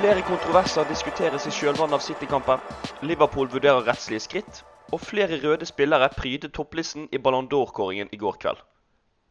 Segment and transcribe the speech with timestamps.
[0.00, 2.62] Flere kontroverser diskuteres i kjølvannet av City-kampen.
[3.04, 4.60] Liverpool vurderer rettslige skritt.
[4.96, 8.62] Og flere røde spillere prydet topplisten i Ballon d'Or-kåringen i går kveld.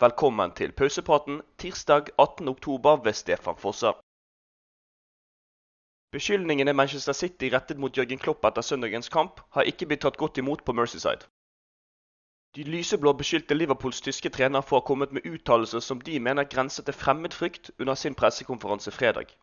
[0.00, 3.92] Velkommen til pausepraten tirsdag 18.10 ved Stefan Fossa.
[6.16, 10.40] Beskyldningene Manchester City rettet mot Jørgen Klopp etter søndagens kamp, har ikke blitt tatt godt
[10.40, 11.28] imot på Merseyside.
[12.56, 16.48] De lyseblå beskyldte Liverpools tyske trener for å ha kommet med uttalelser som de mener
[16.48, 19.36] grenser til fremmedfrykt under sin pressekonferanse fredag.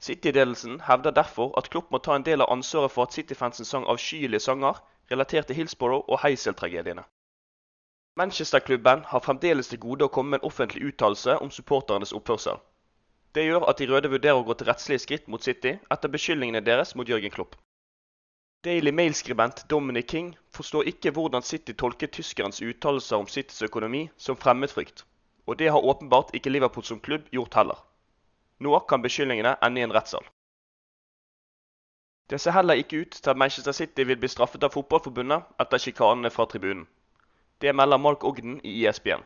[0.00, 3.84] City-ledelsen hevder derfor at Klopp må ta en del av ansvaret for at City-fansen sang
[3.84, 4.80] avskyelige sanger
[5.10, 7.04] relatert til Hillsborough og Heisel-tragediene.
[8.16, 12.58] Manchester-klubben har fremdeles til gode å komme med en offentlig uttalelse om supporternes oppførsel.
[13.34, 16.64] Det gjør at de røde vurderer å gå til rettslige skritt mot City etter beskyldningene
[16.66, 17.54] deres mot Jørgen Klopp.
[18.64, 24.36] Daily Mail-skribent Dominic King forstår ikke hvordan City tolker tyskerens uttalelser om Citys økonomi som
[24.36, 25.04] fremmedfrykt,
[25.46, 27.78] og det har åpenbart ikke Liverpool som klubb gjort heller.
[28.60, 30.26] Nå kan beskyldningene ende i en rettssal.
[32.30, 35.82] Det ser heller ikke ut til at Manchester City vil bli straffet av fotballforbundet etter
[35.82, 36.84] sjikanene fra tribunen.
[37.60, 39.24] Det melder Mark Ogden i ISBN.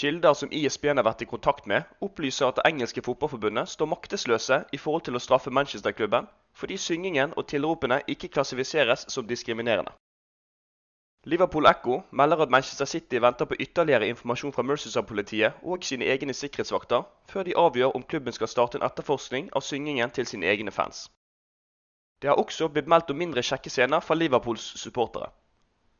[0.00, 4.58] Kilder som ISBN har vært i kontakt med, opplyser at det engelske fotballforbundet står maktesløse
[4.72, 6.26] i forhold til å straffe Manchester-klubben
[6.58, 9.94] fordi syngingen og tilropene ikke klassifiseres som diskriminerende.
[11.28, 16.32] Liverpool Echo melder at Manchester City venter på ytterligere informasjon fra Mercyside-politiet og sine egne
[16.32, 20.72] sikkerhetsvakter før de avgjør om klubben skal starte en etterforskning av syngingen til sine egne
[20.72, 21.02] fans.
[22.22, 25.28] Det har også blitt meldt om mindre kjekke scener fra Liverpools supportere.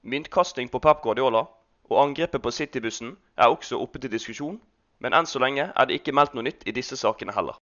[0.03, 1.45] Myntkasting på Pep Guardiola
[1.91, 4.57] og angrepet på City-bussen er også oppe til diskusjon,
[4.99, 7.61] men enn så lenge er det ikke meldt noe nytt i disse sakene heller.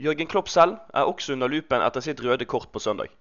[0.00, 3.12] Jørgen Klopp selv er også under lupen etter sitt røde kort på søndag.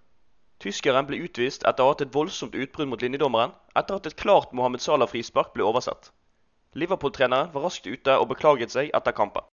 [0.59, 4.17] Tyskeren ble utvist etter å ha hatt et voldsomt utbrudd mot linjedommeren etter at et
[4.19, 6.09] klart Mohammed Salah-frispark ble oversett.
[6.75, 9.47] Liverpool-treneren var raskt ute og beklaget seg etter kampen.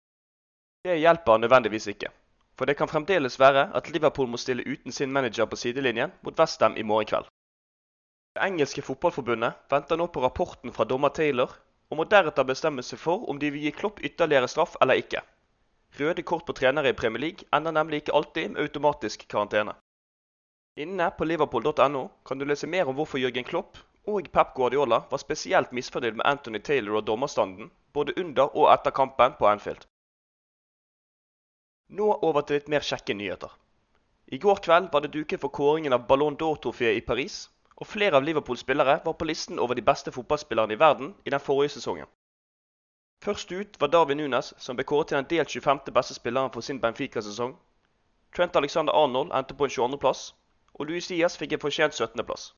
[0.86, 2.12] Det hjelper nødvendigvis ikke,
[2.54, 6.38] for det kan fremdeles være at Liverpool må stille uten sin manager på sidelinjen mot
[6.38, 7.28] Westham i morgen kveld.
[8.32, 11.50] Det engelske fotballforbundet venter nå på rapporten fra dommer Taylor
[11.90, 15.26] og må deretter bestemme seg for om de vil gi Klopp ytterligere straff eller ikke.
[15.98, 19.74] Røde kort på trenere i Premier League ender nemlig ikke alltid med automatisk karantene.
[20.76, 23.76] Inne på liverpool.no kan du lese mer om hvorfor Jørgen Klopp
[24.08, 28.94] og Pep Guardiola var spesielt misfornøyd med Anthony Taylor og dommerstanden både under og etter
[28.96, 29.84] kampen på Anfield.
[31.92, 33.52] Nå over til litt mer kjekke nyheter.
[34.32, 38.16] I går kveld var det duket for kåringen av Ballon d'Or-trofeet i Paris, og flere
[38.16, 41.76] av Liverpools spillere var på listen over de beste fotballspillerne i verden i den forrige
[41.76, 42.08] sesongen.
[43.20, 45.92] Først ut var Darwin Nunes, som ble kåret til den delt 25.
[45.92, 47.58] beste spilleren for sin Benfica-sesong.
[48.32, 50.32] Trent Alexander Arnold endte på en 22.-plass,
[50.74, 52.52] og Luis Diaz fikk en fortjent 17.-plass.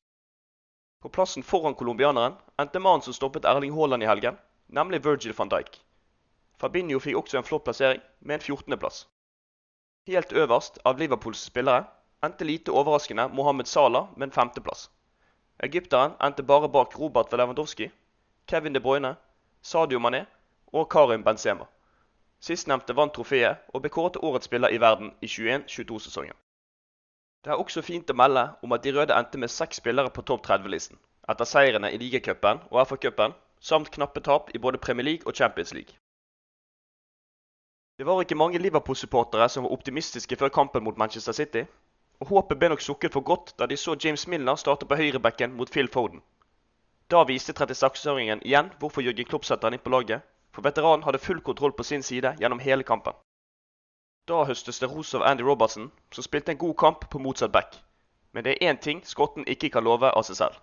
[1.01, 5.51] På plassen foran colombianeren endte mannen som stoppet Erling Haaland i helgen, nemlig Virgil van
[5.51, 5.81] Dijk.
[6.57, 9.05] Fabinho fikk også en flott plassering, med en 14.-plass.
[10.07, 11.85] Helt øverst av Liverpools spillere
[12.25, 14.89] endte lite overraskende Mohammed Salah med en femteplass.
[15.63, 17.91] Egypteren endte bare bak Robert Lewandowski,
[18.47, 19.15] Kevin De Bruyne,
[19.61, 20.25] Sadio Mané
[20.73, 21.65] og Karim Benzema.
[22.39, 26.35] Sistnevnte vant trofeet og ble kåret til årets spiller i verden i 21-22-sesongen.
[27.45, 30.23] Det er også fint å melde om at de røde endte med seks spillere på
[30.25, 30.97] topp 30-listen,
[31.29, 35.73] etter seirene i ligacupen og FA-cupen, samt knappe tap i både Premier League og Champions
[35.77, 35.93] League.
[38.01, 41.63] Det var ikke mange Liverpool-supportere som var optimistiske før kampen mot Manchester City,
[42.19, 45.53] og håpet ble nok sukket for godt da de så James Milner starte på høyrebekken
[45.53, 46.25] mot Phil Foden.
[47.13, 51.21] Da viste 36-åringen igjen hvorfor Jørgen Klopp setter han inn på laget, for veteranen hadde
[51.21, 53.13] full kontroll på sin side gjennom hele kampen.
[54.27, 57.75] Da høstes det ros av Andy Robertson, som spilte en god kamp på motsatt back.
[58.33, 60.55] Men det er én ting skotten ikke kan love av seg selv.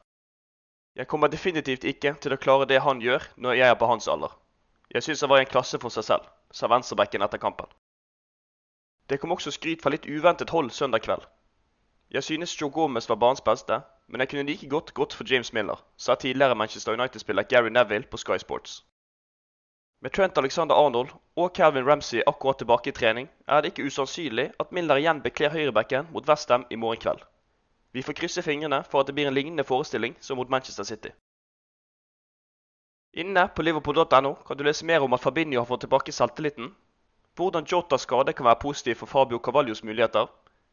[0.98, 4.08] Jeg kommer definitivt ikke til å klare det han gjør når jeg er på hans
[4.08, 4.34] alder.
[4.90, 7.70] Jeg syns han var i en klasse for seg selv, sa venstrebacken etter kampen.
[9.08, 11.22] Det kom også skryt fra litt uventet hold søndag kveld.
[12.10, 13.78] Jeg synes Joe Gomez var banens beste,
[14.08, 18.10] men jeg kunne like godt gått for James Miller, sa tidligere Manchester United-spiller Gary Neville
[18.10, 18.82] på Sky Sports.
[20.02, 24.48] Med Trent Alexander Arnold og Calvin Ramsey akkurat tilbake i trening, er det ikke usannsynlig
[24.58, 27.20] at Milner igjen bekler høyrebacken mot Westham i morgen kveld.
[27.94, 31.12] Vi får krysse fingrene for at det blir en lignende forestilling som mot Manchester City.
[33.14, 36.74] Inne på liverpool.no kan du lese mer om at Fabinho har fått tilbake selvtilliten,
[37.38, 40.26] hvordan Jotas skade kan være positiv for Fabio Cavallios muligheter,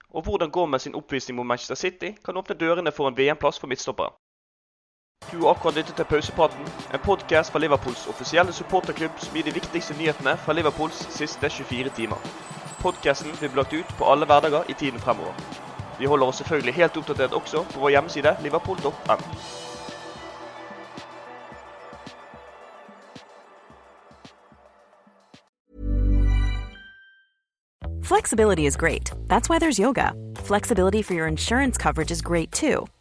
[0.09, 3.69] og hvordan Gomez sin oppvisning mot Manchester City kan åpne dørene for en VM-plass for
[3.69, 4.17] midtstopperen.
[5.31, 9.53] Du har akkurat lyttet til Pausepraten, en podkast fra Liverpools offisielle supporterklubb som gir de
[9.53, 12.17] viktigste nyhetene fra Liverpools siste 24 timer.
[12.81, 15.33] Podkasten blir bli lagt ut på alle hverdager i tiden fremover.
[15.99, 19.17] Vi holder oss selvfølgelig helt oppdatert også på vår hjemmeside liverpool.no.
[28.01, 29.11] Flexibility is great.
[29.27, 30.13] That's why there's yoga.
[30.37, 32.87] Flexibility for your insurance coverage is great too.